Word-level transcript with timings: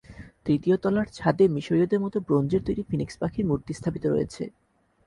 তৃতীয় 0.45 0.75
তলার 0.77 1.07
ছাদে 1.13 1.45
মিসরীয়দের 1.47 2.03
মতো 2.05 2.17
ব্রোঞ্জের 2.19 2.65
তৈরি 2.67 2.83
ফিনিক্স 2.89 3.15
পাখির 3.21 3.45
মূর্তি 3.45 3.71
স্থাপিত 3.73 4.03
রয়েছে। 4.05 4.43